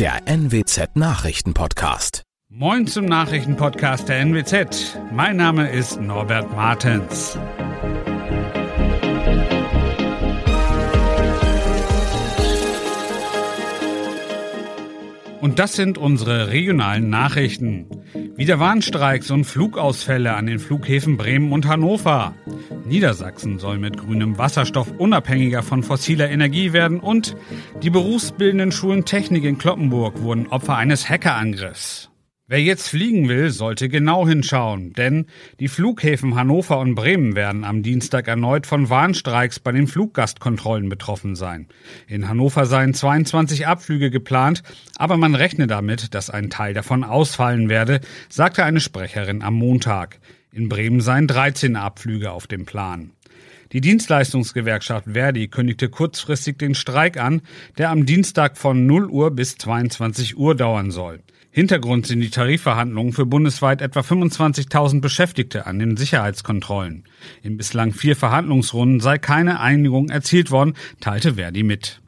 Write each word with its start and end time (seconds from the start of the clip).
der 0.00 0.22
NWZ 0.24 0.96
Nachrichtenpodcast. 0.96 2.22
Moin 2.48 2.86
zum 2.86 3.04
Nachrichtenpodcast 3.04 4.08
der 4.08 4.20
NWZ. 4.20 4.98
Mein 5.12 5.36
Name 5.36 5.70
ist 5.70 6.00
Norbert 6.00 6.50
Martens. 6.56 7.38
Und 15.42 15.58
das 15.58 15.74
sind 15.74 15.98
unsere 15.98 16.48
regionalen 16.48 17.10
Nachrichten. 17.10 17.86
Wieder 18.40 18.58
Warnstreiks 18.58 19.30
und 19.30 19.44
Flugausfälle 19.44 20.32
an 20.32 20.46
den 20.46 20.60
Flughäfen 20.60 21.18
Bremen 21.18 21.52
und 21.52 21.68
Hannover. 21.68 22.34
Niedersachsen 22.86 23.58
soll 23.58 23.76
mit 23.76 23.98
grünem 23.98 24.38
Wasserstoff 24.38 24.90
unabhängiger 24.96 25.62
von 25.62 25.82
fossiler 25.82 26.30
Energie 26.30 26.72
werden 26.72 27.00
und 27.00 27.36
die 27.82 27.90
berufsbildenden 27.90 28.72
Schulen 28.72 29.04
Technik 29.04 29.44
in 29.44 29.58
Kloppenburg 29.58 30.22
wurden 30.22 30.46
Opfer 30.46 30.76
eines 30.76 31.06
Hackerangriffs. 31.06 32.08
Wer 32.50 32.60
jetzt 32.60 32.88
fliegen 32.88 33.28
will, 33.28 33.50
sollte 33.50 33.88
genau 33.88 34.26
hinschauen, 34.26 34.92
denn 34.94 35.26
die 35.60 35.68
Flughäfen 35.68 36.34
Hannover 36.34 36.80
und 36.80 36.96
Bremen 36.96 37.36
werden 37.36 37.62
am 37.62 37.84
Dienstag 37.84 38.26
erneut 38.26 38.66
von 38.66 38.90
Warnstreiks 38.90 39.60
bei 39.60 39.70
den 39.70 39.86
Fluggastkontrollen 39.86 40.88
betroffen 40.88 41.36
sein. 41.36 41.68
In 42.08 42.28
Hannover 42.28 42.66
seien 42.66 42.92
22 42.92 43.68
Abflüge 43.68 44.10
geplant, 44.10 44.64
aber 44.96 45.16
man 45.16 45.36
rechne 45.36 45.68
damit, 45.68 46.12
dass 46.12 46.28
ein 46.28 46.50
Teil 46.50 46.74
davon 46.74 47.04
ausfallen 47.04 47.68
werde, 47.68 48.00
sagte 48.28 48.64
eine 48.64 48.80
Sprecherin 48.80 49.42
am 49.42 49.54
Montag. 49.54 50.18
In 50.52 50.68
Bremen 50.68 51.00
seien 51.00 51.28
13 51.28 51.76
Abflüge 51.76 52.32
auf 52.32 52.48
dem 52.48 52.66
Plan. 52.66 53.12
Die 53.70 53.80
Dienstleistungsgewerkschaft 53.80 55.06
Verdi 55.12 55.46
kündigte 55.46 55.88
kurzfristig 55.88 56.58
den 56.58 56.74
Streik 56.74 57.16
an, 57.16 57.42
der 57.78 57.90
am 57.90 58.06
Dienstag 58.06 58.58
von 58.58 58.86
0 58.86 59.08
Uhr 59.08 59.30
bis 59.30 59.54
22 59.54 60.36
Uhr 60.36 60.56
dauern 60.56 60.90
soll. 60.90 61.20
Hintergrund 61.52 62.06
sind 62.06 62.20
die 62.20 62.30
Tarifverhandlungen 62.30 63.12
für 63.12 63.26
bundesweit 63.26 63.82
etwa 63.82 64.00
25.000 64.00 65.00
Beschäftigte 65.00 65.66
an 65.66 65.80
den 65.80 65.96
Sicherheitskontrollen. 65.96 67.04
In 67.42 67.56
bislang 67.56 67.92
vier 67.92 68.14
Verhandlungsrunden 68.14 69.00
sei 69.00 69.18
keine 69.18 69.58
Einigung 69.58 70.10
erzielt 70.10 70.52
worden, 70.52 70.74
teilte 71.00 71.34
Verdi 71.34 71.64
mit. 71.64 72.00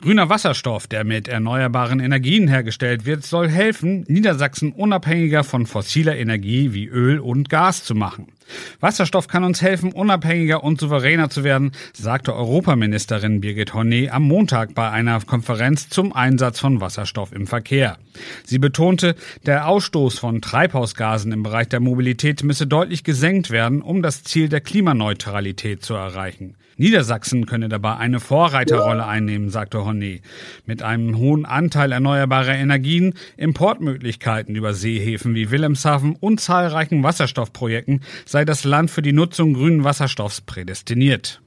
Grüner 0.00 0.28
Wasserstoff, 0.28 0.88
der 0.88 1.04
mit 1.04 1.28
erneuerbaren 1.28 2.00
Energien 2.00 2.48
hergestellt 2.48 3.06
wird, 3.06 3.24
soll 3.24 3.48
helfen, 3.48 4.04
Niedersachsen 4.08 4.72
unabhängiger 4.72 5.44
von 5.44 5.66
fossiler 5.66 6.16
Energie 6.16 6.72
wie 6.72 6.86
Öl 6.86 7.20
und 7.20 7.48
Gas 7.48 7.84
zu 7.84 7.94
machen. 7.94 8.32
Wasserstoff 8.80 9.28
kann 9.28 9.44
uns 9.44 9.62
helfen, 9.62 9.92
unabhängiger 9.92 10.64
und 10.64 10.80
souveräner 10.80 11.30
zu 11.30 11.44
werden, 11.44 11.72
sagte 11.92 12.34
Europaministerin 12.34 13.40
Birgit 13.40 13.72
Horné 13.72 14.10
am 14.10 14.22
Montag 14.24 14.74
bei 14.74 14.90
einer 14.90 15.20
Konferenz 15.20 15.88
zum 15.88 16.12
Einsatz 16.12 16.60
von 16.60 16.80
Wasserstoff 16.80 17.32
im 17.32 17.46
Verkehr. 17.46 17.98
Sie 18.44 18.58
betonte, 18.58 19.14
der 19.46 19.68
Ausstoß 19.68 20.18
von 20.18 20.42
Treibhausgasen 20.42 21.32
im 21.32 21.42
Bereich 21.42 21.68
der 21.68 21.80
Mobilität 21.80 22.42
müsse 22.42 22.66
deutlich 22.66 23.04
gesenkt 23.04 23.50
werden, 23.50 23.82
um 23.82 24.02
das 24.02 24.24
Ziel 24.24 24.48
der 24.48 24.60
Klimaneutralität 24.60 25.84
zu 25.84 25.94
erreichen. 25.94 26.56
Niedersachsen 26.76 27.46
könne 27.46 27.68
dabei 27.68 27.96
eine 27.96 28.18
Vorreiterrolle 28.18 29.06
einnehmen, 29.06 29.50
sagte 29.50 29.84
Honnet. 29.84 30.22
Mit 30.66 30.82
einem 30.82 31.16
hohen 31.16 31.44
Anteil 31.44 31.92
erneuerbarer 31.92 32.54
Energien, 32.54 33.14
Importmöglichkeiten 33.36 34.56
über 34.56 34.74
Seehäfen 34.74 35.34
wie 35.34 35.50
Wilhelmshaven 35.50 36.16
und 36.18 36.40
zahlreichen 36.40 37.02
Wasserstoffprojekten 37.02 38.00
sei 38.24 38.41
das 38.44 38.64
Land 38.64 38.90
für 38.90 39.02
die 39.02 39.12
Nutzung 39.12 39.54
grünen 39.54 39.84
Wasserstoffs 39.84 40.40
prädestiniert. 40.40 41.40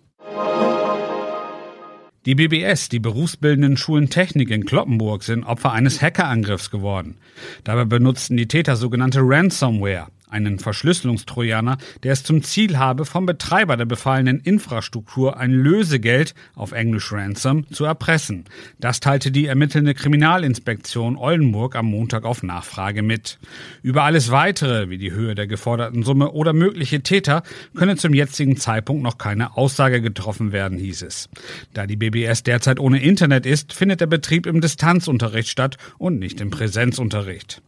Die 2.26 2.34
BBS, 2.34 2.90
die 2.90 3.00
berufsbildenden 3.00 3.78
Schulen 3.78 4.10
Technik 4.10 4.50
in 4.50 4.66
Kloppenburg, 4.66 5.22
sind 5.24 5.44
Opfer 5.44 5.74
eines 5.74 6.02
Hackerangriffs 6.02 6.72
geworden. 6.72 7.18
Dabei 7.64 7.86
benutzten 7.86 8.36
die 8.36 8.48
Täter 8.48 8.76
sogenannte 8.76 9.20
Ransomware 9.22 10.08
einen 10.30 10.60
Verschlüsselungstrojaner, 10.60 11.78
der 12.04 12.14
es 12.14 12.24
zum 12.24 12.44
Ziel 12.44 12.78
habe, 12.78 13.06
vom 13.06 13.26
Betreiber 13.26 13.78
der 13.78 13.86
befallenen 13.86 14.40
Infrastruktur 14.40 15.38
ein 15.38 15.52
Lösegeld, 15.52 16.36
auf 16.56 16.72
Englisch 16.72 17.12
Ransom, 17.12 17.68
zu 17.72 17.86
erpressen. 17.86 18.46
Das 18.80 19.00
teilte 19.00 19.32
die 19.32 19.46
ermittelnde 19.46 19.94
Kriminalinspektion 19.94 21.16
Oldenburg 21.16 21.76
am 21.76 21.88
Montag 21.88 22.26
auf 22.26 22.44
Nachfrage 22.44 23.02
mit. 23.02 23.40
Über 23.82 24.04
alles 24.04 24.32
weitere, 24.32 24.90
wie 24.90 24.98
die 24.98 25.12
Höhe 25.12 25.36
der 25.36 25.48
geforderten 25.48 26.04
Summe 26.04 26.32
oder 26.32 26.54
mögliche 26.54 27.02
Täter, 27.02 27.44
könne 27.76 27.96
zum 27.96 28.14
jetzigen 28.14 28.58
Zeitpunkt 28.58 29.04
noch 29.04 29.18
keine 29.18 29.58
Aussage 29.58 30.02
getroffen 30.02 30.52
werden, 30.52 30.78
hieß 30.78 31.04
es. 31.04 31.30
Da 31.74 31.88
die 31.88 31.98
BBS 31.98 32.44
derzeit 32.44 32.80
ohne 32.80 33.02
Internet 33.02 33.46
ist, 33.46 33.74
findet 33.74 34.02
der 34.02 34.08
Betrieb 34.08 34.46
im 34.46 34.62
Distanzunterricht 34.62 35.50
statt 35.50 35.78
und 35.98 36.20
nicht 36.20 36.42
im 36.42 36.50
Präsenzunterricht. 36.50 37.62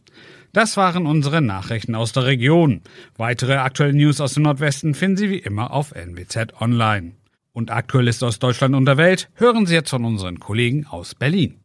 Das 0.54 0.78
waren 0.78 1.06
unsere 1.06 1.42
Nachrichten 1.42 1.96
aus 1.96 2.14
der 2.14 2.26
Region. 2.26 2.82
Weitere 3.18 3.56
aktuelle 3.56 3.94
News 3.94 4.22
aus 4.22 4.34
dem 4.34 4.44
Nordwesten 4.44 4.94
finden 4.94 5.18
Sie 5.18 5.30
wie 5.30 5.40
immer 5.40 5.72
auf 5.72 5.94
NWZ 5.94 6.60
Online. 6.62 7.14
Und 7.54 7.72
aktuell 7.72 8.08
ist 8.08 8.24
aus 8.24 8.40
Deutschland 8.40 8.76
und 8.76 8.86
der 8.86 8.98
Welt, 8.98 9.30
hören 9.36 9.66
Sie 9.66 9.74
jetzt 9.74 9.90
von 9.90 10.06
unseren 10.06 10.40
Kollegen 10.40 10.86
aus 10.86 11.16
Berlin. 11.16 11.60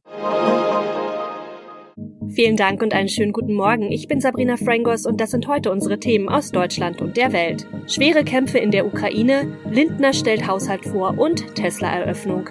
Vielen 2.35 2.57
Dank 2.57 2.83
und 2.83 2.95
einen 2.95 3.11
schönen 3.11 3.33
guten 3.33 3.55
Morgen. 3.55 3.93
Ich 3.93 4.09
bin 4.09 4.21
Sabrina 4.21 4.57
Frangos 4.57 5.05
und 5.05 5.21
das 5.21 5.33
sind 5.33 5.49
heute 5.49 5.71
unsere 5.71 6.01
Themen 6.01 6.31
aus 6.31 6.51
Deutschland 6.51 7.03
und 7.03 7.19
der 7.19 7.35
Welt. 7.35 7.67
Schwere 7.87 8.25
Kämpfe 8.25 8.59
in 8.59 8.71
der 8.71 8.87
Ukraine, 8.87 9.59
Lindner 9.71 10.15
stellt 10.15 10.47
Haushalt 10.47 10.87
vor 10.87 11.19
und 11.19 11.55
Tesla-Eröffnung. 11.55 12.49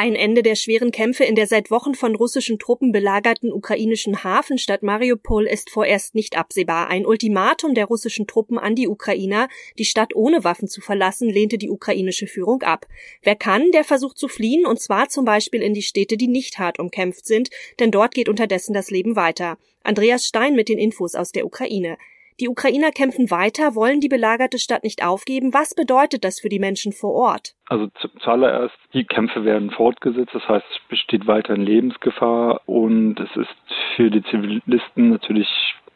Ein 0.00 0.14
Ende 0.14 0.44
der 0.44 0.54
schweren 0.54 0.92
Kämpfe 0.92 1.24
in 1.24 1.34
der 1.34 1.48
seit 1.48 1.72
Wochen 1.72 1.92
von 1.96 2.14
russischen 2.14 2.60
Truppen 2.60 2.92
belagerten 2.92 3.52
ukrainischen 3.52 4.22
Hafenstadt 4.22 4.84
Mariupol 4.84 5.44
ist 5.44 5.70
vorerst 5.70 6.14
nicht 6.14 6.38
absehbar. 6.38 6.86
Ein 6.86 7.04
Ultimatum 7.04 7.74
der 7.74 7.86
russischen 7.86 8.28
Truppen 8.28 8.58
an 8.58 8.76
die 8.76 8.86
Ukrainer, 8.86 9.48
die 9.76 9.84
Stadt 9.84 10.14
ohne 10.14 10.44
Waffen 10.44 10.68
zu 10.68 10.80
verlassen, 10.80 11.28
lehnte 11.28 11.58
die 11.58 11.68
ukrainische 11.68 12.28
Führung 12.28 12.62
ab. 12.62 12.86
Wer 13.24 13.34
kann, 13.34 13.72
der 13.72 13.82
versucht 13.82 14.18
zu 14.18 14.28
fliehen, 14.28 14.66
und 14.66 14.80
zwar 14.80 15.08
zum 15.08 15.24
Beispiel 15.24 15.62
in 15.62 15.74
die 15.74 15.82
Städte, 15.82 16.16
die 16.16 16.28
nicht 16.28 16.60
hart 16.60 16.78
umkämpft 16.78 17.26
sind, 17.26 17.50
denn 17.80 17.90
dort 17.90 18.14
geht 18.14 18.28
unterdessen 18.28 18.74
das 18.74 18.92
Leben 18.92 19.16
weiter. 19.16 19.58
Andreas 19.82 20.28
Stein 20.28 20.54
mit 20.54 20.68
den 20.68 20.78
Infos 20.78 21.16
aus 21.16 21.32
der 21.32 21.44
Ukraine. 21.44 21.98
Die 22.40 22.48
Ukrainer 22.48 22.92
kämpfen 22.92 23.32
weiter, 23.32 23.74
wollen 23.74 23.98
die 23.98 24.08
belagerte 24.08 24.58
Stadt 24.58 24.84
nicht 24.84 25.04
aufgeben. 25.04 25.52
Was 25.52 25.74
bedeutet 25.74 26.22
das 26.22 26.38
für 26.38 26.48
die 26.48 26.60
Menschen 26.60 26.92
vor 26.92 27.12
Ort? 27.12 27.54
Also 27.66 27.88
zuallererst, 28.20 28.76
die 28.94 29.04
Kämpfe 29.04 29.44
werden 29.44 29.72
fortgesetzt, 29.72 30.34
das 30.34 30.48
heißt, 30.48 30.64
es 30.70 30.88
besteht 30.88 31.26
weiterhin 31.26 31.64
Lebensgefahr 31.64 32.60
und 32.66 33.18
es 33.18 33.34
ist 33.36 33.56
für 33.96 34.10
die 34.10 34.22
Zivilisten 34.22 35.10
natürlich 35.10 35.48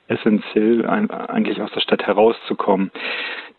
essentiell, 0.09 0.85
eigentlich 0.87 1.63
aus 1.63 1.71
der 1.73 1.81
Stadt 1.81 2.03
herauszukommen. 2.03 2.91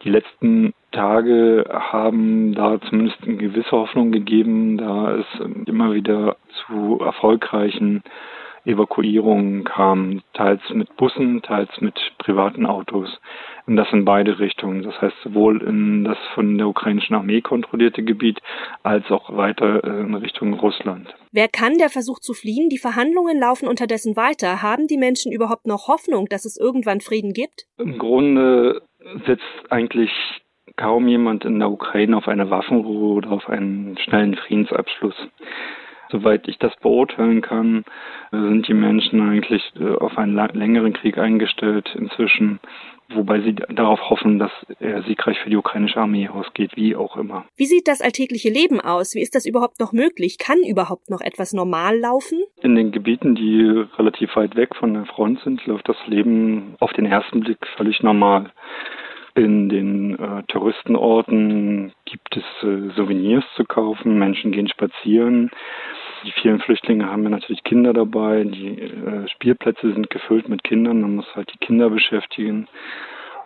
Die 0.03 0.09
letzten 0.09 0.73
Tage 0.91 1.65
haben 1.69 2.53
da 2.53 2.81
zumindest 2.81 3.23
eine 3.23 3.38
gewisse 3.38 3.71
Hoffnung 3.71 4.11
gegeben, 4.11 4.77
da 4.77 5.15
es 5.15 5.25
immer 5.65 5.94
wieder 5.94 6.35
zu 6.67 7.00
erfolgreichen 7.00 8.03
Evakuierungen 8.66 9.63
kamen, 9.63 10.22
teils 10.34 10.62
mit 10.74 10.96
Bussen, 10.96 11.41
teils 11.41 11.69
mit 11.81 12.00
privaten 12.18 12.66
Autos. 12.66 13.09
Und 13.66 13.78
das 13.78 13.88
in 13.91 14.03
beide 14.03 14.40
Richtungen. 14.40 14.84
Das 14.84 15.00
heißt 15.01 15.16
sowohl 15.24 15.62
in 15.63 16.03
das 16.03 16.18
von 16.34 16.57
der 16.57 16.68
ukrainischen 16.68 17.16
Armee 17.16 17.41
kontrollierte 17.41 18.03
Gebiet 18.03 18.40
als 18.84 19.09
auch 19.09 19.35
weiter 19.35 19.84
äh, 19.84 20.01
in 20.01 20.16
Richtung 20.16 20.53
Russland. 20.56 21.13
Wer 21.31 21.47
kann, 21.47 21.78
der 21.78 21.90
versucht 21.90 22.24
zu 22.24 22.34
fliehen? 22.34 22.69
Die 22.69 22.78
Verhandlungen 22.78 23.40
laufen 23.40 23.68
unterdessen 23.68 24.16
weiter. 24.16 24.62
Haben 24.62 24.88
die 24.88 24.97
Menschen 24.97 25.31
überhaupt 25.31 25.66
noch 25.66 25.88
Hoffnung, 25.88 26.28
dass 26.28 26.45
es 26.45 26.57
irgendwann 26.57 27.00
Frieden 27.00 27.34
gibt? 27.34 27.66
Im 27.78 27.97
Grunde 27.97 28.81
setzt 29.25 29.72
eigentlich 29.72 30.12
kaum 30.75 31.07
jemand 31.07 31.45
in 31.45 31.59
der 31.59 31.69
Ukraine 31.69 32.18
auf 32.18 32.28
eine 32.28 32.50
Waffenruhe 32.50 33.13
oder 33.13 33.31
auf 33.31 33.50
einen 33.50 33.98
schnellen 33.98 34.36
Friedensabschluss. 34.36 35.16
Soweit 36.13 36.48
ich 36.48 36.60
das 36.60 36.71
beurteilen 36.80 37.42
kann, 37.42 37.86
sind 38.30 38.68
die 38.68 38.75
Menschen 38.75 39.19
eigentlich 39.19 39.63
äh, 39.80 39.95
auf 39.95 40.15
einen 40.15 40.36
längeren 40.36 40.94
Krieg 40.94 41.18
eingestellt 41.18 41.89
inzwischen, 41.98 42.60
wobei 43.10 43.42
sie 43.42 43.56
darauf 43.56 44.00
hoffen, 44.12 44.38
dass 44.38 44.51
er 44.80 45.01
siegreich 45.04 45.39
für 45.39 45.50
die 45.50 45.57
ukrainische 45.57 46.00
Armee 46.00 46.30
ausgeht, 46.30 46.75
wie 46.75 46.95
auch 46.95 47.18
immer. 47.18 47.45
Wie 47.57 47.65
sieht 47.65 47.88
das 47.88 48.00
alltägliche 48.00 48.50
Leben 48.50 48.80
aus? 48.80 49.15
Wie 49.15 49.21
ist 49.21 49.33
das 49.33 49.48
überhaupt 49.48 49.80
noch 49.80 49.92
möglich? 49.92 50.38
Kann 50.38 50.60
überhaupt 50.60 51.10
noch 51.10 51.21
etwas 51.21 51.51
normal 51.51 51.98
laufen? 51.98 52.44
In 52.62 52.75
den 52.75 52.92
Gebieten, 52.92 53.33
die 53.33 53.63
relativ 53.98 54.36
weit 54.36 54.56
weg 54.56 54.75
von 54.75 54.94
der 54.94 55.06
Front 55.06 55.39
sind, 55.39 55.66
läuft 55.66 55.89
das 55.89 55.98
Leben 56.06 56.75
auf 56.80 56.94
den 56.94 57.07
ersten 57.07 57.39
Blick 57.39 57.57
völlig 57.75 58.04
normal. 58.04 58.51
In 59.35 59.68
den 59.68 60.19
äh, 60.19 60.44
Touristenorten 60.44 61.91
gibt 62.06 62.38
es 62.38 62.44
äh, 62.62 62.89
Souvenirs 62.95 63.44
zu 63.56 63.63
kaufen, 63.65 64.19
Menschen 64.19 64.51
gehen 64.51 64.68
spazieren. 64.68 65.50
Die 66.24 66.31
vielen 66.31 66.59
Flüchtlinge 66.59 67.09
haben 67.09 67.24
ja 67.24 67.30
natürlich 67.30 67.63
Kinder 67.63 67.94
dabei, 67.94 68.44
die 68.44 68.80
äh, 68.80 69.27
Spielplätze 69.30 69.91
sind 69.91 70.12
gefüllt 70.12 70.50
mit 70.50 70.63
Kindern, 70.63 71.01
man 71.01 71.15
muss 71.15 71.35
halt 71.35 71.51
die 71.51 71.57
Kinder 71.57 71.89
beschäftigen. 71.89 72.68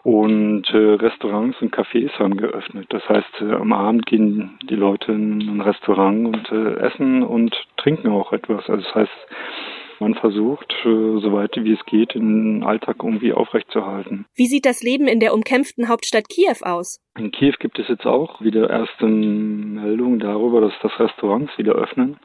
Und 0.04 0.70
äh, 0.70 0.78
Restaurants 0.78 1.62
und 1.62 1.76
Cafés 1.76 2.12
haben 2.20 2.38
geöffnet. 2.38 2.86
Das 2.90 3.08
heißt, 3.10 3.42
äh, 3.42 3.54
am 3.54 3.74
Abend 3.74 4.06
gehen 4.06 4.58
die 4.70 4.76
Leute 4.76 5.12
in 5.12 5.42
ein 5.42 5.62
Restaurant 5.62 6.28
und 6.28 6.52
äh, 6.52 6.76
essen 6.80 7.24
und 7.24 7.56
trinken 7.78 8.10
auch 8.10 8.32
etwas. 8.32 8.70
Also 8.70 8.84
das 8.84 8.96
heißt, 8.96 9.28
man 10.00 10.16
versucht, 10.16 10.72
äh, 10.86 11.20
so 11.20 11.34
weit 11.34 11.56
wie 11.56 11.74
es 11.74 11.86
geht, 11.86 12.16
den 12.16 12.64
Alltag 12.64 12.98
irgendwie 13.04 13.34
aufrechtzuerhalten. 13.34 14.26
Wie 14.36 14.48
sieht 14.48 14.66
das 14.66 14.84
Leben 14.84 15.08
in 15.08 15.20
der 15.20 15.34
umkämpften 15.34 15.90
Hauptstadt 15.90 16.30
Kiew 16.30 16.58
aus? 16.62 17.00
In 17.18 17.32
Kiew 17.32 17.54
gibt 17.60 17.80
es 17.80 17.88
jetzt 17.88 18.06
auch 18.06 18.42
wieder 18.42 18.70
erste 18.70 19.06
Meldungen 19.06 20.20
darüber, 20.20 20.62
dass 20.62 20.74
das 20.82 21.00
Restaurants 21.00 21.58
wieder 21.58 21.74
öffnen, 21.74 22.18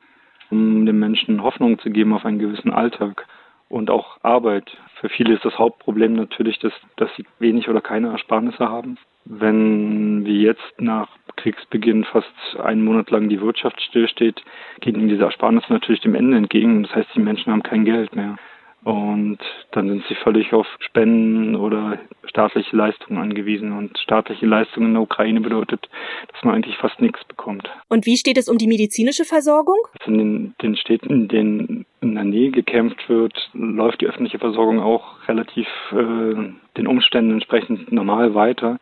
um 0.51 0.87
den 0.87 0.99
Menschen 0.99 1.43
Hoffnung 1.43 1.79
zu 1.79 1.91
geben 1.91 2.13
auf 2.13 2.25
einen 2.25 2.39
gewissen 2.39 2.71
Alltag 2.71 3.27
und 3.69 3.91
auch 3.91 4.19
Arbeit. 4.23 4.77
Für 5.01 5.09
viele 5.09 5.35
ist 5.35 5.45
das 5.45 5.59
Hauptproblem 5.59 6.13
natürlich, 6.13 6.59
dass, 6.59 6.73
dass 6.97 7.09
sie 7.17 7.25
wenig 7.39 7.69
oder 7.69 7.81
keine 7.81 8.09
Ersparnisse 8.09 8.69
haben. 8.69 8.99
Wenn 9.25 10.25
wie 10.25 10.43
jetzt 10.43 10.75
nach 10.79 11.09
Kriegsbeginn 11.43 12.05
fast 12.05 12.33
einen 12.62 12.85
Monat 12.85 13.11
lang 13.11 13.29
die 13.29 13.41
Wirtschaft 13.41 13.81
stillsteht, 13.83 14.43
gehen 14.81 15.09
diese 15.09 15.25
Ersparnisse 15.25 15.73
natürlich 15.73 16.00
dem 16.00 16.15
Ende 16.15 16.37
entgegen. 16.37 16.85
Das 16.85 16.94
heißt, 16.94 17.09
die 17.17 17.21
Menschen 17.21 17.53
haben 17.53 17.65
kein 17.65 17.85
Geld 17.85 18.15
mehr. 18.15 18.37
Und 18.84 19.38
dann 19.70 19.88
sind 19.88 20.05
sie 20.08 20.17
völlig 20.17 20.52
auf 20.52 20.67
Spenden 20.81 21.55
oder 21.55 21.99
staatliche 22.25 22.76
Leistungen 22.76 23.20
angewiesen. 23.20 23.73
Und 23.73 23.96
staatliche 23.99 24.46
Leistungen 24.46 24.88
in 24.88 24.94
der 24.94 25.02
Ukraine 25.02 25.40
bedeutet, 25.40 25.88
dass 26.32 26.43
man 26.43 26.56
eigentlich 26.56 26.76
fast 26.79 27.00
nichts 27.00 27.23
bekommt. 27.25 27.70
Und 27.88 28.06
wie 28.06 28.17
steht 28.17 28.38
es 28.38 28.49
um 28.49 28.58
die 28.58 28.67
medizinische 28.67 29.25
Versorgung? 29.25 29.76
Also 30.00 30.11
in 30.11 30.19
den, 30.19 30.55
den 30.62 30.76
Städten, 30.76 31.11
in 31.11 31.29
denen 31.29 31.87
in 32.00 32.14
der 32.17 32.25
Nähe 32.25 32.50
gekämpft 32.50 33.08
wird, 33.08 33.50
läuft 33.52 34.00
die 34.00 34.06
öffentliche 34.06 34.40
Versorgung 34.40 34.81
auch 34.81 35.28
relativ 35.28 35.69
äh, 35.93 36.52
den 36.76 36.87
Umständen 36.88 37.32
entsprechend 37.32 37.93
normal 37.93 38.35
weiter. 38.35 38.78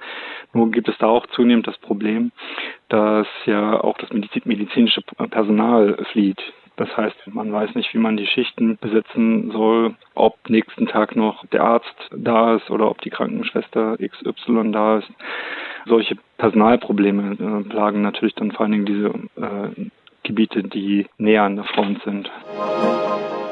Nur 0.54 0.70
gibt 0.70 0.88
es 0.88 0.96
da 0.98 1.06
auch 1.06 1.26
zunehmend 1.26 1.66
das 1.66 1.76
Problem, 1.78 2.32
dass 2.88 3.26
ja 3.44 3.78
auch 3.78 3.98
das 3.98 4.10
medizinische 4.44 5.02
Personal 5.02 6.04
flieht. 6.12 6.40
Das 6.80 6.96
heißt, 6.96 7.26
man 7.26 7.52
weiß 7.52 7.74
nicht, 7.74 7.92
wie 7.92 7.98
man 7.98 8.16
die 8.16 8.26
Schichten 8.26 8.78
besetzen 8.80 9.50
soll, 9.50 9.96
ob 10.14 10.48
nächsten 10.48 10.86
Tag 10.86 11.14
noch 11.14 11.44
der 11.48 11.62
Arzt 11.62 11.94
da 12.10 12.56
ist 12.56 12.70
oder 12.70 12.90
ob 12.90 13.02
die 13.02 13.10
Krankenschwester 13.10 13.98
XY 13.98 14.72
da 14.72 14.96
ist. 14.96 15.08
Solche 15.84 16.16
Personalprobleme 16.38 17.32
äh, 17.32 17.68
plagen 17.68 18.00
natürlich 18.00 18.34
dann 18.34 18.52
vor 18.52 18.62
allen 18.62 18.72
Dingen 18.72 18.86
diese 18.86 19.08
äh, 19.36 19.90
Gebiete, 20.22 20.62
die 20.62 21.06
näher 21.18 21.42
an 21.42 21.56
der 21.56 21.66
Front 21.66 22.02
sind. 22.02 22.30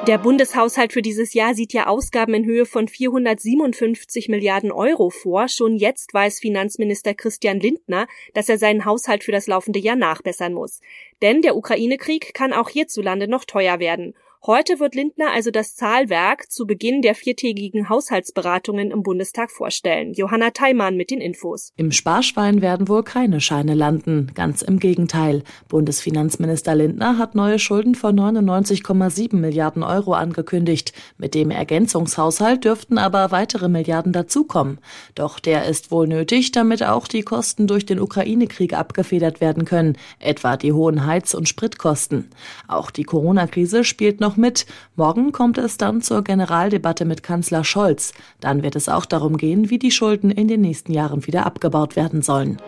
Der 0.09 0.17
Bundeshaushalt 0.17 0.95
für 0.95 1.03
dieses 1.03 1.35
Jahr 1.35 1.55
sieht 1.55 1.75
ja 1.75 1.87
Ausgaben 1.87 2.33
in 2.33 2.47
Höhe 2.47 2.65
von 2.65 2.89
457 2.89 4.31
Milliarden 4.31 4.73
Euro 4.73 5.11
vor. 5.11 5.49
Schon 5.49 5.77
jetzt 5.77 6.15
weiß 6.15 6.41
Finanzminister 6.41 7.13
Christian 7.13 7.61
Lindner, 7.61 8.07
dass 8.33 8.49
er 8.49 8.57
seinen 8.57 8.87
Haushalt 8.87 9.23
für 9.23 9.33
das 9.33 9.47
laufende 9.47 9.79
Jahr 9.79 9.97
nachbessern 9.97 10.55
muss. 10.55 10.81
Denn 11.21 11.43
der 11.43 11.57
Ukraine-Krieg 11.57 12.33
kann 12.33 12.55
auch 12.55 12.71
hierzulande 12.71 13.29
noch 13.29 13.45
teuer 13.45 13.81
werden. 13.81 14.15
Heute 14.47 14.79
wird 14.79 14.95
Lindner 14.95 15.33
also 15.35 15.51
das 15.51 15.75
Zahlwerk 15.75 16.51
zu 16.51 16.65
Beginn 16.65 17.03
der 17.03 17.17
viertägigen 17.17 17.89
Haushaltsberatungen 17.89 18.93
im 18.93 19.03
Bundestag 19.03 19.51
vorstellen. 19.51 20.13
Johanna 20.15 20.51
Theimann 20.51 20.97
mit 20.97 21.11
den 21.11 21.21
Infos. 21.21 21.73
Im 21.77 21.91
Sparschwein 21.91 22.63
werden 22.63 22.89
wohl 22.89 23.03
keine 23.03 23.41
Scheine 23.41 23.75
landen. 23.75 24.31
Ganz 24.35 24.63
im 24.63 24.79
Gegenteil. 24.79 25.43
Bundesfinanzminister 25.69 26.77
Lindner 26.77 27.19
hat 27.19 27.35
neue 27.35 27.59
Schulden 27.59 27.97
von 27.97 28.19
99,7 28.19 29.35
Milliarden 29.37 29.83
Euro 29.83 30.13
angekündigt. 30.13 30.93
Mit 31.19 31.35
dem 31.35 31.51
Ergänzungshaushalt 31.51 32.65
dürften 32.65 32.97
aber 32.97 33.33
weitere 33.33 33.69
Milliarden 33.69 34.13
dazukommen. 34.13 34.79
Doch 35.17 35.41
der 35.41 35.67
ist 35.67 35.91
wohl 35.91 36.07
nötig, 36.07 36.53
damit 36.53 36.85
auch 36.85 37.09
die 37.09 37.23
Kosten 37.23 37.67
durch 37.67 37.87
den 37.87 37.99
Ukraine-Krieg 38.01 38.73
abgefedert 38.73 39.41
werden 39.41 39.65
können. 39.65 39.99
Etwa 40.21 40.57
die 40.57 40.73
hohen 40.73 41.07
Heiz- 41.07 41.35
und 41.35 41.49
Spritkosten. 41.49 42.31
Auch 42.69 42.93
die 42.93 43.05
Corona-Krise 43.05 43.83
spielt 43.83 44.21
noch 44.21 44.28
noch 44.29 44.37
mit. 44.37 44.67
Morgen 44.95 45.33
kommt 45.33 45.57
es 45.57 45.79
dann 45.79 46.03
zur 46.03 46.23
Generaldebatte 46.23 47.07
mit 47.07 47.23
Kanzler 47.23 47.65
Scholz. 47.65 48.13
Dann 48.41 48.63
wird 48.63 48.77
es 48.77 48.91
auch 48.91 49.07
darum 49.07 49.39
gehen, 49.39 49.71
wie 49.71 49.79
die 49.79 49.91
Schulden 49.91 50.31
in 50.31 50.49
den 50.49 50.61
nächsten 50.61 50.93
Jahren 50.93 51.27
wieder 51.27 51.47
abgebaut 51.47 51.97
werden 51.97 52.21
sollen. 52.21 52.59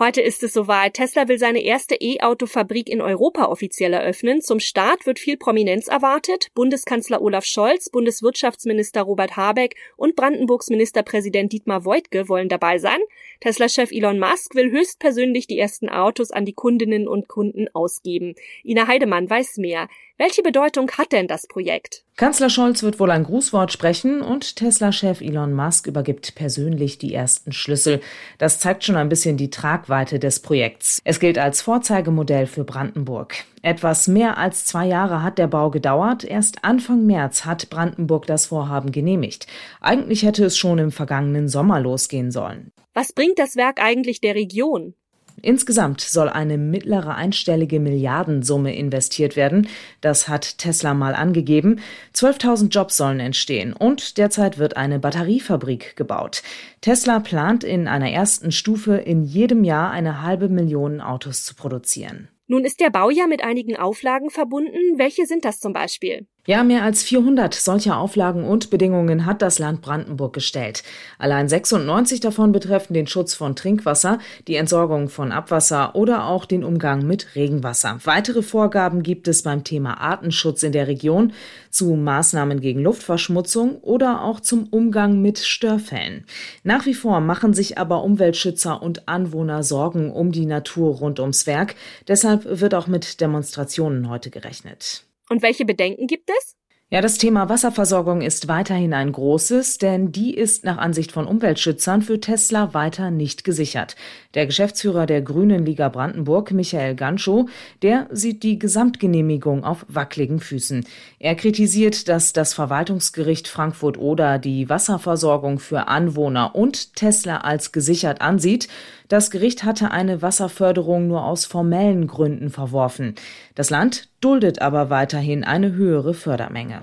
Heute 0.00 0.22
ist 0.22 0.42
es 0.42 0.52
soweit. 0.52 0.94
Tesla 0.94 1.28
will 1.28 1.38
seine 1.38 1.62
erste 1.62 1.94
E-Auto-Fabrik 1.94 2.88
in 2.88 3.00
Europa 3.00 3.44
offiziell 3.46 3.92
eröffnen. 3.92 4.42
Zum 4.42 4.58
Start 4.58 5.06
wird 5.06 5.20
viel 5.20 5.36
Prominenz 5.36 5.86
erwartet. 5.86 6.48
Bundeskanzler 6.56 7.22
Olaf 7.22 7.44
Scholz, 7.44 7.90
Bundeswirtschaftsminister 7.90 9.02
Robert 9.02 9.36
Habeck 9.36 9.76
und 9.96 10.16
Brandenburgs 10.16 10.68
Ministerpräsident 10.68 11.52
Dietmar 11.52 11.84
Woidke 11.84 12.28
wollen 12.28 12.48
dabei 12.48 12.78
sein. 12.78 12.98
Tesla-Chef 13.40 13.92
Elon 13.92 14.18
Musk 14.18 14.56
will 14.56 14.72
höchstpersönlich 14.72 15.46
die 15.46 15.60
ersten 15.60 15.88
Autos 15.88 16.32
an 16.32 16.44
die 16.44 16.54
Kundinnen 16.54 17.06
und 17.06 17.28
Kunden 17.28 17.68
ausgeben. 17.72 18.34
Ina 18.64 18.88
Heidemann 18.88 19.30
weiß 19.30 19.58
mehr. 19.58 19.88
Welche 20.16 20.42
Bedeutung 20.42 20.90
hat 20.92 21.12
denn 21.12 21.26
das 21.26 21.46
Projekt? 21.48 22.04
Kanzler 22.16 22.48
Scholz 22.48 22.84
wird 22.84 23.00
wohl 23.00 23.10
ein 23.10 23.24
Grußwort 23.24 23.72
sprechen 23.72 24.22
und 24.22 24.54
Tesla-Chef 24.54 25.20
Elon 25.20 25.52
Musk 25.52 25.88
übergibt 25.88 26.36
persönlich 26.36 26.98
die 26.98 27.12
ersten 27.12 27.50
Schlüssel. 27.50 28.00
Das 28.38 28.60
zeigt 28.60 28.84
schon 28.84 28.94
ein 28.94 29.08
bisschen 29.08 29.36
die 29.36 29.50
Tragweite 29.50 29.83
des 30.18 30.40
Projekts. 30.40 31.00
Es 31.04 31.20
gilt 31.20 31.38
als 31.38 31.62
Vorzeigemodell 31.62 32.46
für 32.46 32.64
Brandenburg. 32.64 33.34
Etwas 33.62 34.08
mehr 34.08 34.38
als 34.38 34.64
zwei 34.64 34.86
Jahre 34.86 35.22
hat 35.22 35.38
der 35.38 35.46
Bau 35.46 35.70
gedauert. 35.70 36.24
Erst 36.24 36.64
Anfang 36.64 37.06
März 37.06 37.44
hat 37.44 37.70
Brandenburg 37.70 38.26
das 38.26 38.46
Vorhaben 38.46 38.92
genehmigt. 38.92 39.46
Eigentlich 39.80 40.22
hätte 40.22 40.44
es 40.44 40.56
schon 40.56 40.78
im 40.78 40.90
vergangenen 40.90 41.48
Sommer 41.48 41.80
losgehen 41.80 42.30
sollen. 42.30 42.72
Was 42.94 43.12
bringt 43.12 43.38
das 43.38 43.56
Werk 43.56 43.82
eigentlich 43.82 44.20
der 44.20 44.34
Region? 44.34 44.94
Insgesamt 45.42 46.00
soll 46.00 46.28
eine 46.28 46.58
mittlere 46.58 47.14
einstellige 47.14 47.80
Milliardensumme 47.80 48.74
investiert 48.74 49.36
werden. 49.36 49.68
Das 50.00 50.28
hat 50.28 50.58
Tesla 50.58 50.94
mal 50.94 51.14
angegeben. 51.14 51.80
12.000 52.14 52.68
Jobs 52.68 52.96
sollen 52.96 53.20
entstehen 53.20 53.72
und 53.72 54.18
derzeit 54.18 54.58
wird 54.58 54.76
eine 54.76 54.98
Batteriefabrik 54.98 55.96
gebaut. 55.96 56.42
Tesla 56.80 57.20
plant 57.20 57.64
in 57.64 57.88
einer 57.88 58.10
ersten 58.10 58.52
Stufe 58.52 58.96
in 58.96 59.22
jedem 59.22 59.64
Jahr 59.64 59.90
eine 59.90 60.22
halbe 60.22 60.48
Million 60.48 61.00
Autos 61.00 61.44
zu 61.44 61.54
produzieren. 61.54 62.28
Nun 62.46 62.64
ist 62.64 62.80
der 62.80 62.90
Bau 62.90 63.10
ja 63.10 63.26
mit 63.26 63.42
einigen 63.42 63.76
Auflagen 63.76 64.30
verbunden. 64.30 64.98
Welche 64.98 65.26
sind 65.26 65.44
das 65.44 65.60
zum 65.60 65.72
Beispiel? 65.72 66.26
Ja, 66.46 66.62
mehr 66.62 66.82
als 66.82 67.02
400 67.02 67.54
solcher 67.54 67.96
Auflagen 67.96 68.44
und 68.44 68.68
Bedingungen 68.68 69.24
hat 69.24 69.40
das 69.40 69.58
Land 69.58 69.80
Brandenburg 69.80 70.34
gestellt. 70.34 70.82
Allein 71.16 71.48
96 71.48 72.20
davon 72.20 72.52
betreffen 72.52 72.92
den 72.92 73.06
Schutz 73.06 73.32
von 73.32 73.56
Trinkwasser, 73.56 74.18
die 74.46 74.56
Entsorgung 74.56 75.08
von 75.08 75.32
Abwasser 75.32 75.94
oder 75.94 76.26
auch 76.26 76.44
den 76.44 76.62
Umgang 76.62 77.06
mit 77.06 77.34
Regenwasser. 77.34 77.98
Weitere 78.04 78.42
Vorgaben 78.42 79.02
gibt 79.02 79.26
es 79.26 79.42
beim 79.42 79.64
Thema 79.64 79.98
Artenschutz 80.02 80.62
in 80.62 80.72
der 80.72 80.86
Region, 80.86 81.32
zu 81.70 81.94
Maßnahmen 81.94 82.60
gegen 82.60 82.82
Luftverschmutzung 82.82 83.78
oder 83.78 84.20
auch 84.20 84.38
zum 84.38 84.64
Umgang 84.64 85.22
mit 85.22 85.38
Störfällen. 85.38 86.26
Nach 86.62 86.84
wie 86.84 86.92
vor 86.92 87.20
machen 87.20 87.54
sich 87.54 87.78
aber 87.78 88.04
Umweltschützer 88.04 88.82
und 88.82 89.08
Anwohner 89.08 89.62
Sorgen 89.62 90.12
um 90.12 90.30
die 90.30 90.44
Natur 90.44 90.96
rund 90.96 91.20
ums 91.20 91.46
Werk. 91.46 91.74
Deshalb 92.06 92.60
wird 92.60 92.74
auch 92.74 92.86
mit 92.86 93.22
Demonstrationen 93.22 94.10
heute 94.10 94.28
gerechnet. 94.28 95.06
Und 95.28 95.42
welche 95.42 95.64
Bedenken 95.64 96.06
gibt 96.06 96.30
es? 96.30 96.56
Ja, 96.90 97.00
das 97.00 97.18
Thema 97.18 97.48
Wasserversorgung 97.48 98.20
ist 98.20 98.46
weiterhin 98.46 98.92
ein 98.92 99.10
großes, 99.10 99.78
denn 99.78 100.12
die 100.12 100.34
ist 100.34 100.64
nach 100.64 100.78
Ansicht 100.78 101.10
von 101.12 101.26
Umweltschützern 101.26 102.02
für 102.02 102.20
Tesla 102.20 102.72
weiter 102.74 103.10
nicht 103.10 103.42
gesichert. 103.42 103.96
Der 104.34 104.46
Geschäftsführer 104.46 105.06
der 105.06 105.22
Grünen 105.22 105.64
Liga 105.64 105.88
Brandenburg, 105.88 106.50
Michael 106.50 106.94
Ganschow, 106.94 107.48
der 107.82 108.08
sieht 108.10 108.42
die 108.42 108.58
Gesamtgenehmigung 108.58 109.64
auf 109.64 109.86
wackeligen 109.88 110.40
Füßen. 110.40 110.84
Er 111.18 111.34
kritisiert, 111.36 112.08
dass 112.08 112.32
das 112.32 112.52
Verwaltungsgericht 112.54 113.46
Frankfurt-Oder 113.46 114.38
die 114.38 114.68
Wasserversorgung 114.68 115.58
für 115.58 115.88
Anwohner 115.88 116.54
und 116.54 116.96
Tesla 116.96 117.38
als 117.38 117.72
gesichert 117.72 118.20
ansieht. 118.20 118.68
Das 119.08 119.30
Gericht 119.30 119.64
hatte 119.64 119.90
eine 119.90 120.22
Wasserförderung 120.22 121.06
nur 121.06 121.24
aus 121.24 121.44
formellen 121.44 122.06
Gründen 122.06 122.50
verworfen. 122.50 123.14
Das 123.54 123.70
Land 123.70 124.08
duldet 124.20 124.60
aber 124.60 124.90
weiterhin 124.90 125.44
eine 125.44 125.74
höhere 125.74 126.14
Fördermenge. 126.14 126.82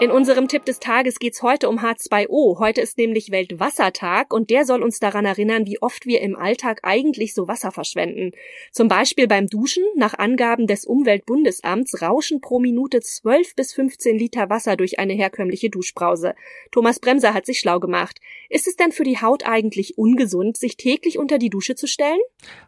In 0.00 0.10
unserem 0.10 0.48
Tipp 0.48 0.64
des 0.64 0.80
Tages 0.80 1.18
geht's 1.18 1.42
heute 1.42 1.68
um 1.68 1.80
H2O. 1.80 2.58
Heute 2.58 2.80
ist 2.80 2.96
nämlich 2.96 3.30
Weltwassertag 3.30 4.32
und 4.32 4.48
der 4.48 4.64
soll 4.64 4.82
uns 4.82 4.98
daran 4.98 5.26
erinnern, 5.26 5.66
wie 5.66 5.82
oft 5.82 6.06
wir 6.06 6.22
im 6.22 6.36
Alltag 6.36 6.80
eigentlich 6.84 7.34
so 7.34 7.48
Wasser 7.48 7.70
verschwenden. 7.70 8.32
Zum 8.72 8.88
Beispiel 8.88 9.28
beim 9.28 9.48
Duschen. 9.48 9.84
Nach 9.96 10.14
Angaben 10.14 10.66
des 10.66 10.86
Umweltbundesamts 10.86 12.00
rauschen 12.00 12.40
pro 12.40 12.60
Minute 12.60 13.02
12 13.02 13.54
bis 13.54 13.74
15 13.74 14.18
Liter 14.18 14.48
Wasser 14.48 14.78
durch 14.78 14.98
eine 14.98 15.12
herkömmliche 15.12 15.68
Duschbrause. 15.68 16.34
Thomas 16.70 16.98
Bremser 16.98 17.34
hat 17.34 17.44
sich 17.44 17.60
schlau 17.60 17.78
gemacht. 17.78 18.20
Ist 18.48 18.66
es 18.66 18.76
denn 18.76 18.92
für 18.92 19.04
die 19.04 19.20
Haut 19.20 19.46
eigentlich 19.46 19.98
ungesund, 19.98 20.56
sich 20.56 20.78
täglich 20.78 21.18
unter 21.18 21.36
die 21.36 21.50
Dusche 21.50 21.74
zu 21.74 21.86
stellen? 21.86 22.20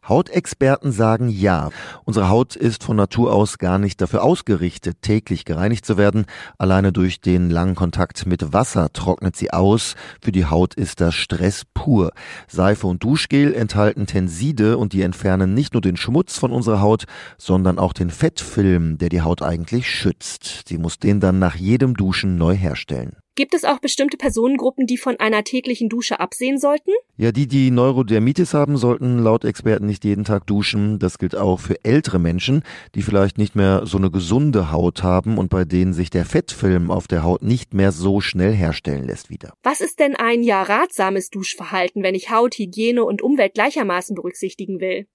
Hautexperten 0.06 0.92
sagen 0.92 1.30
ja. 1.30 1.70
Unsere 2.04 2.28
Haut 2.28 2.56
ist 2.56 2.84
von 2.84 2.98
Natur 2.98 3.32
aus 3.32 3.56
gar 3.56 3.78
nicht 3.78 4.02
dafür 4.02 4.22
ausgerichtet, 4.22 4.98
täglich 5.00 5.46
gereinigt 5.46 5.86
zu 5.86 5.96
werden. 5.96 6.26
Alleine 6.58 6.92
durch 6.92 7.21
den 7.24 7.50
langen 7.50 7.74
Kontakt 7.74 8.26
mit 8.26 8.52
Wasser 8.52 8.92
trocknet 8.92 9.36
sie 9.36 9.52
aus. 9.52 9.94
Für 10.20 10.32
die 10.32 10.46
Haut 10.46 10.74
ist 10.74 11.00
das 11.00 11.14
Stress 11.14 11.62
pur. 11.72 12.12
Seife 12.48 12.86
und 12.86 13.04
Duschgel 13.04 13.54
enthalten 13.54 14.06
Tenside 14.06 14.76
und 14.76 14.92
die 14.92 15.02
entfernen 15.02 15.54
nicht 15.54 15.72
nur 15.74 15.80
den 15.80 15.96
Schmutz 15.96 16.38
von 16.38 16.50
unserer 16.50 16.80
Haut, 16.80 17.04
sondern 17.38 17.78
auch 17.78 17.92
den 17.92 18.10
Fettfilm, 18.10 18.98
der 18.98 19.08
die 19.08 19.22
Haut 19.22 19.42
eigentlich 19.42 19.88
schützt. 19.88 20.64
Sie 20.66 20.78
muss 20.78 20.98
den 20.98 21.20
dann 21.20 21.38
nach 21.38 21.54
jedem 21.54 21.94
Duschen 21.94 22.36
neu 22.36 22.54
herstellen. 22.54 23.21
Gibt 23.34 23.54
es 23.54 23.64
auch 23.64 23.78
bestimmte 23.78 24.18
Personengruppen, 24.18 24.86
die 24.86 24.98
von 24.98 25.18
einer 25.18 25.42
täglichen 25.42 25.88
Dusche 25.88 26.20
absehen 26.20 26.58
sollten? 26.58 26.90
Ja, 27.16 27.32
die, 27.32 27.46
die 27.46 27.70
Neurodermitis 27.70 28.52
haben, 28.52 28.76
sollten 28.76 29.20
laut 29.20 29.46
Experten 29.46 29.86
nicht 29.86 30.04
jeden 30.04 30.24
Tag 30.24 30.46
duschen. 30.46 30.98
Das 30.98 31.18
gilt 31.18 31.34
auch 31.34 31.58
für 31.58 31.82
ältere 31.82 32.18
Menschen, 32.18 32.62
die 32.94 33.00
vielleicht 33.00 33.38
nicht 33.38 33.56
mehr 33.56 33.86
so 33.86 33.96
eine 33.96 34.10
gesunde 34.10 34.70
Haut 34.70 35.02
haben 35.02 35.38
und 35.38 35.48
bei 35.48 35.64
denen 35.64 35.94
sich 35.94 36.10
der 36.10 36.26
Fettfilm 36.26 36.90
auf 36.90 37.08
der 37.08 37.22
Haut 37.22 37.42
nicht 37.42 37.72
mehr 37.72 37.90
so 37.90 38.20
schnell 38.20 38.52
herstellen 38.52 39.06
lässt 39.06 39.30
wieder. 39.30 39.54
Was 39.62 39.80
ist 39.80 39.98
denn 39.98 40.14
ein 40.14 40.42
ja 40.42 40.62
ratsames 40.62 41.30
Duschverhalten, 41.30 42.02
wenn 42.02 42.14
ich 42.14 42.30
Haut, 42.30 42.56
Hygiene 42.56 43.02
und 43.02 43.22
Umwelt 43.22 43.54
gleichermaßen 43.54 44.14
berücksichtigen 44.14 44.78
will? 44.78 45.06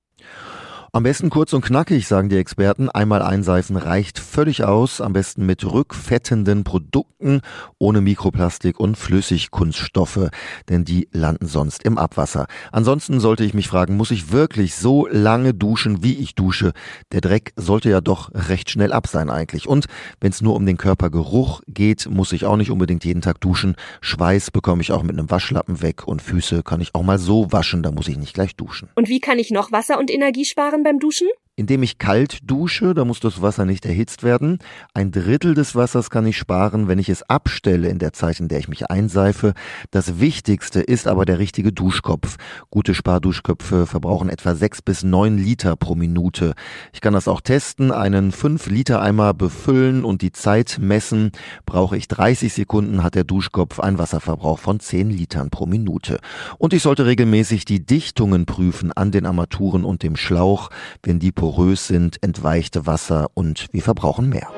Am 0.93 1.03
besten 1.03 1.29
kurz 1.29 1.51
und 1.51 1.65
knackig, 1.65 2.07
sagen 2.07 2.29
die 2.29 2.37
Experten. 2.37 2.87
Einmal 2.87 3.21
einseifen 3.21 3.75
reicht 3.75 4.19
völlig 4.19 4.63
aus. 4.63 5.01
Am 5.01 5.11
besten 5.11 5.45
mit 5.45 5.65
rückfettenden 5.65 6.63
Produkten 6.63 7.41
ohne 7.77 7.99
Mikroplastik 7.99 8.79
und 8.79 8.97
Flüssigkunststoffe, 8.97 10.29
denn 10.69 10.85
die 10.85 11.09
landen 11.11 11.45
sonst 11.47 11.83
im 11.83 11.97
Abwasser. 11.97 12.47
Ansonsten 12.71 13.19
sollte 13.19 13.43
ich 13.43 13.53
mich 13.53 13.67
fragen, 13.67 13.97
muss 13.97 14.11
ich 14.11 14.31
wirklich 14.31 14.75
so 14.75 15.07
lange 15.11 15.53
duschen, 15.53 16.03
wie 16.03 16.13
ich 16.13 16.35
dusche? 16.35 16.71
Der 17.11 17.19
Dreck 17.19 17.51
sollte 17.57 17.89
ja 17.89 17.99
doch 17.99 18.31
recht 18.33 18.69
schnell 18.69 18.93
ab 18.93 19.07
sein 19.07 19.29
eigentlich. 19.29 19.67
Und 19.67 19.87
wenn 20.21 20.31
es 20.31 20.41
nur 20.41 20.55
um 20.55 20.65
den 20.65 20.77
Körpergeruch 20.77 21.61
geht, 21.67 22.09
muss 22.09 22.31
ich 22.31 22.45
auch 22.45 22.55
nicht 22.55 22.71
unbedingt 22.71 23.03
jeden 23.03 23.21
Tag 23.21 23.41
duschen. 23.41 23.75
Schweiß 23.99 24.51
bekomme 24.51 24.81
ich 24.81 24.93
auch 24.93 25.03
mit 25.03 25.17
einem 25.17 25.29
Waschlappen 25.29 25.81
weg 25.81 26.07
und 26.07 26.21
Füße 26.21 26.63
kann 26.63 26.79
ich 26.79 26.95
auch 26.95 27.03
mal 27.03 27.19
so 27.19 27.51
waschen, 27.51 27.83
da 27.83 27.91
muss 27.91 28.07
ich 28.07 28.17
nicht 28.17 28.33
gleich 28.33 28.55
duschen. 28.55 28.87
Und 28.95 29.09
wie 29.09 29.19
kann 29.19 29.37
ich 29.37 29.51
noch 29.51 29.73
Wasser 29.73 29.99
und 29.99 30.09
Energie 30.09 30.45
sparen? 30.45 30.76
Machen 30.77 30.83
beim 30.83 30.99
Duschen? 30.99 31.29
Indem 31.59 31.81
ich 31.81 31.97
kalt 31.97 32.37
dusche, 32.43 32.93
da 32.93 33.03
muss 33.03 33.19
das 33.19 33.41
Wasser 33.41 33.65
nicht 33.65 33.87
erhitzt 33.87 34.21
werden. 34.21 34.59
Ein 34.93 35.11
Drittel 35.11 35.55
des 35.55 35.73
Wassers 35.73 36.11
kann 36.11 36.27
ich 36.27 36.37
sparen, 36.37 36.87
wenn 36.87 36.99
ich 36.99 37.09
es 37.09 37.23
abstelle 37.23 37.89
in 37.89 37.97
der 37.97 38.13
Zeit, 38.13 38.39
in 38.39 38.47
der 38.47 38.59
ich 38.59 38.67
mich 38.67 38.91
einseife. 38.91 39.55
Das 39.89 40.19
Wichtigste 40.19 40.81
ist 40.81 41.07
aber 41.07 41.25
der 41.25 41.39
richtige 41.39 41.73
Duschkopf. 41.73 42.37
Gute 42.69 42.93
Sparduschköpfe 42.93 43.87
verbrauchen 43.87 44.29
etwa 44.29 44.53
sechs 44.53 44.83
bis 44.83 45.01
neun 45.01 45.39
Liter 45.39 45.75
pro 45.75 45.95
Minute. 45.95 46.53
Ich 46.93 47.01
kann 47.01 47.13
das 47.13 47.27
auch 47.27 47.41
testen, 47.41 47.91
einen 47.91 48.31
fünf 48.31 48.67
Liter 48.67 49.01
Eimer 49.01 49.33
befüllen 49.33 50.05
und 50.05 50.21
die 50.21 50.33
Zeit 50.33 50.77
messen. 50.79 51.31
Brauche 51.65 51.97
ich 51.97 52.07
30 52.07 52.53
Sekunden, 52.53 53.01
hat 53.01 53.15
der 53.15 53.23
Duschkopf 53.23 53.79
einen 53.79 53.97
Wasserverbrauch 53.97 54.59
von 54.59 54.79
zehn 54.79 55.09
Litern 55.09 55.49
pro 55.49 55.65
Minute. 55.65 56.19
Und 56.59 56.73
ich 56.73 56.83
sollte 56.83 57.07
regelmäßig 57.07 57.65
die 57.65 57.83
Dichtungen 57.83 58.45
prüfen 58.45 58.91
an 58.91 59.09
den 59.09 59.25
Armaturen 59.25 59.85
und 59.85 60.03
dem 60.03 60.15
Schlauch. 60.15 60.69
Wenn 61.01 61.17
die 61.17 61.31
porös 61.47 61.87
sind, 61.87 62.21
entweichte 62.23 62.85
Wasser 62.85 63.29
und 63.33 63.67
wir 63.71 63.81
verbrauchen 63.81 64.27
mehr. 64.27 64.49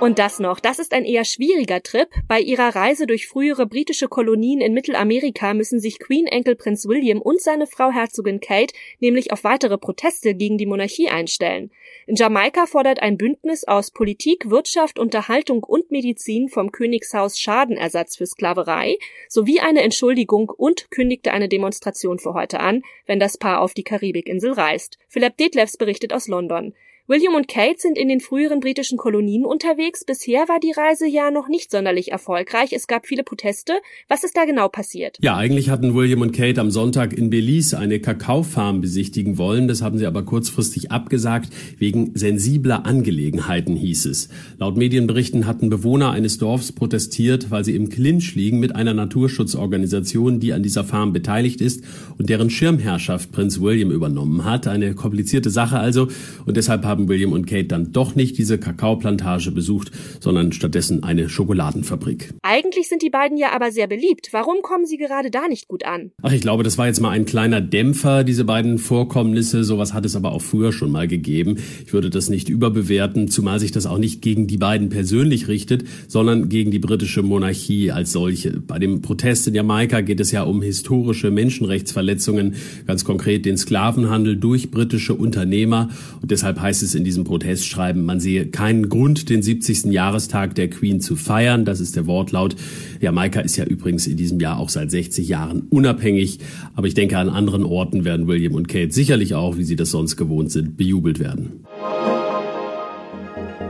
Und 0.00 0.18
das 0.18 0.38
noch, 0.38 0.60
das 0.60 0.78
ist 0.78 0.94
ein 0.94 1.04
eher 1.04 1.26
schwieriger 1.26 1.82
Trip. 1.82 2.08
Bei 2.26 2.40
ihrer 2.40 2.74
Reise 2.74 3.06
durch 3.06 3.26
frühere 3.26 3.66
britische 3.66 4.08
Kolonien 4.08 4.62
in 4.62 4.72
Mittelamerika 4.72 5.52
müssen 5.52 5.78
sich 5.78 5.98
Queen 5.98 6.26
Enkel 6.26 6.56
Prinz 6.56 6.88
William 6.88 7.20
und 7.20 7.42
seine 7.42 7.66
Frau 7.66 7.90
Herzogin 7.90 8.40
Kate 8.40 8.72
nämlich 9.00 9.30
auf 9.30 9.44
weitere 9.44 9.76
Proteste 9.76 10.34
gegen 10.34 10.56
die 10.56 10.64
Monarchie 10.64 11.10
einstellen. 11.10 11.70
In 12.06 12.16
Jamaika 12.16 12.64
fordert 12.64 13.02
ein 13.02 13.18
Bündnis 13.18 13.64
aus 13.64 13.90
Politik, 13.90 14.48
Wirtschaft, 14.48 14.98
Unterhaltung 14.98 15.62
und 15.64 15.90
Medizin 15.90 16.48
vom 16.48 16.72
Königshaus 16.72 17.38
Schadenersatz 17.38 18.16
für 18.16 18.24
Sklaverei 18.24 18.96
sowie 19.28 19.60
eine 19.60 19.82
Entschuldigung 19.82 20.48
und 20.48 20.90
kündigte 20.90 21.32
eine 21.32 21.50
Demonstration 21.50 22.18
für 22.18 22.32
heute 22.32 22.60
an, 22.60 22.82
wenn 23.04 23.20
das 23.20 23.36
Paar 23.36 23.60
auf 23.60 23.74
die 23.74 23.84
Karibikinsel 23.84 24.52
reist. 24.52 24.96
Philipp 25.08 25.36
Detlefs 25.36 25.76
berichtet 25.76 26.14
aus 26.14 26.26
London. 26.26 26.72
William 27.10 27.34
und 27.34 27.48
Kate 27.48 27.74
sind 27.76 27.98
in 27.98 28.06
den 28.06 28.20
früheren 28.20 28.60
britischen 28.60 28.96
Kolonien 28.96 29.44
unterwegs. 29.44 30.04
Bisher 30.04 30.48
war 30.48 30.60
die 30.60 30.70
Reise 30.70 31.08
ja 31.08 31.32
noch 31.32 31.48
nicht 31.48 31.72
sonderlich 31.72 32.12
erfolgreich. 32.12 32.72
Es 32.72 32.86
gab 32.86 33.04
viele 33.04 33.24
Proteste. 33.24 33.72
Was 34.06 34.22
ist 34.22 34.36
da 34.36 34.44
genau 34.44 34.68
passiert? 34.68 35.18
Ja, 35.20 35.36
eigentlich 35.36 35.70
hatten 35.70 35.96
William 35.96 36.20
und 36.20 36.30
Kate 36.30 36.60
am 36.60 36.70
Sonntag 36.70 37.12
in 37.12 37.28
Belize 37.28 37.76
eine 37.76 37.98
Kakaofarm 37.98 38.80
besichtigen 38.80 39.38
wollen. 39.38 39.66
Das 39.66 39.82
haben 39.82 39.98
sie 39.98 40.06
aber 40.06 40.22
kurzfristig 40.22 40.92
abgesagt. 40.92 41.48
Wegen 41.78 42.12
sensibler 42.14 42.86
Angelegenheiten 42.86 43.74
hieß 43.74 44.06
es. 44.06 44.28
Laut 44.58 44.76
Medienberichten 44.76 45.48
hatten 45.48 45.68
Bewohner 45.68 46.12
eines 46.12 46.38
Dorfs 46.38 46.70
protestiert, 46.70 47.50
weil 47.50 47.64
sie 47.64 47.74
im 47.74 47.88
Clinch 47.88 48.36
liegen 48.36 48.60
mit 48.60 48.76
einer 48.76 48.94
Naturschutzorganisation, 48.94 50.38
die 50.38 50.52
an 50.52 50.62
dieser 50.62 50.84
Farm 50.84 51.12
beteiligt 51.12 51.60
ist 51.60 51.82
und 52.18 52.30
deren 52.30 52.50
Schirmherrschaft 52.50 53.32
Prinz 53.32 53.60
William 53.60 53.90
übernommen 53.90 54.44
hat. 54.44 54.68
Eine 54.68 54.94
komplizierte 54.94 55.50
Sache 55.50 55.80
also. 55.80 56.06
Und 56.46 56.56
deshalb 56.56 56.84
haben 56.84 56.99
haben 57.00 57.08
William 57.08 57.32
und 57.32 57.46
Kate 57.46 57.64
dann 57.64 57.92
doch 57.92 58.14
nicht 58.14 58.36
diese 58.36 58.58
Kakaoplantage 58.58 59.50
besucht, 59.50 59.90
sondern 60.20 60.52
stattdessen 60.52 61.02
eine 61.02 61.28
Schokoladenfabrik. 61.28 62.34
Eigentlich 62.42 62.88
sind 62.88 63.02
die 63.02 63.10
beiden 63.10 63.38
ja 63.38 63.52
aber 63.52 63.72
sehr 63.72 63.86
beliebt. 63.86 64.28
Warum 64.32 64.62
kommen 64.62 64.84
sie 64.84 64.98
gerade 64.98 65.30
da 65.30 65.48
nicht 65.48 65.68
gut 65.68 65.84
an? 65.84 66.10
Ach, 66.22 66.32
ich 66.32 66.42
glaube, 66.42 66.62
das 66.62 66.76
war 66.76 66.86
jetzt 66.86 67.00
mal 67.00 67.10
ein 67.10 67.24
kleiner 67.24 67.60
Dämpfer, 67.60 68.24
diese 68.24 68.44
beiden 68.44 68.78
Vorkommnisse. 68.78 69.64
Sowas 69.64 69.94
hat 69.94 70.04
es 70.04 70.14
aber 70.14 70.32
auch 70.32 70.42
früher 70.42 70.72
schon 70.72 70.90
mal 70.90 71.08
gegeben. 71.08 71.56
Ich 71.86 71.92
würde 71.92 72.10
das 72.10 72.28
nicht 72.28 72.48
überbewerten, 72.48 73.28
zumal 73.28 73.60
sich 73.60 73.72
das 73.72 73.86
auch 73.86 73.98
nicht 73.98 74.20
gegen 74.20 74.46
die 74.46 74.58
beiden 74.58 74.90
persönlich 74.90 75.48
richtet, 75.48 75.84
sondern 76.08 76.48
gegen 76.48 76.70
die 76.70 76.78
britische 76.78 77.22
Monarchie 77.22 77.92
als 77.92 78.12
solche. 78.12 78.60
Bei 78.60 78.78
dem 78.78 79.00
Protest 79.00 79.48
in 79.48 79.54
Jamaika 79.54 80.02
geht 80.02 80.20
es 80.20 80.32
ja 80.32 80.42
um 80.42 80.60
historische 80.60 81.30
Menschenrechtsverletzungen, 81.30 82.56
ganz 82.86 83.04
konkret 83.04 83.46
den 83.46 83.56
Sklavenhandel 83.56 84.36
durch 84.36 84.70
britische 84.70 85.14
Unternehmer. 85.14 85.88
Und 86.20 86.30
deshalb 86.30 86.60
heißt 86.60 86.82
es 86.82 86.89
es 86.90 86.94
in 86.94 87.04
diesem 87.04 87.24
Protestschreiben, 87.24 88.04
man 88.04 88.20
sehe 88.20 88.46
keinen 88.46 88.88
Grund, 88.88 89.30
den 89.30 89.42
70. 89.42 89.86
Jahrestag 89.86 90.54
der 90.54 90.68
Queen 90.68 91.00
zu 91.00 91.16
feiern. 91.16 91.64
Das 91.64 91.80
ist 91.80 91.96
der 91.96 92.06
Wortlaut. 92.06 92.56
Jamaika 93.00 93.40
ist 93.40 93.56
ja 93.56 93.64
übrigens 93.64 94.06
in 94.06 94.16
diesem 94.16 94.40
Jahr 94.40 94.58
auch 94.58 94.68
seit 94.68 94.90
60 94.90 95.28
Jahren 95.28 95.62
unabhängig. 95.70 96.38
Aber 96.74 96.86
ich 96.86 96.94
denke, 96.94 97.16
an 97.18 97.28
anderen 97.28 97.64
Orten 97.64 98.04
werden 98.04 98.26
William 98.26 98.54
und 98.54 98.68
Kate 98.68 98.92
sicherlich 98.92 99.34
auch, 99.34 99.56
wie 99.56 99.64
sie 99.64 99.76
das 99.76 99.90
sonst 99.90 100.16
gewohnt 100.16 100.50
sind, 100.52 100.76
bejubelt 100.76 101.18
werden. 101.18 101.64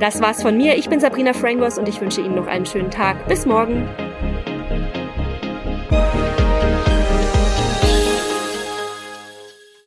Das 0.01 0.21
war's 0.21 0.43
von 0.43 0.57
mir. 0.57 0.77
Ich 0.77 0.89
bin 0.89 0.99
Sabrina 0.99 1.35
Frangos 1.35 1.77
und 1.77 1.89
ich 1.89 2.01
wünsche 2.01 2.23
Ihnen 2.23 2.35
noch 2.35 2.47
einen 2.47 2.65
schönen 2.65 2.91
Tag. 2.91 3.29
Bis 3.29 3.45
morgen. 3.45 3.87